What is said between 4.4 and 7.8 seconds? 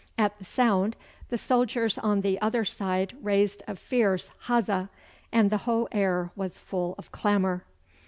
huzza, and the whole air was full of clamour.